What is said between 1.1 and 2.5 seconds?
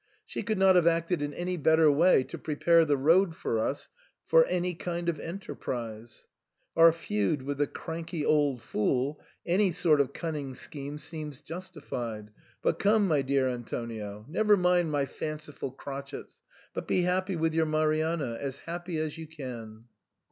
in any better way to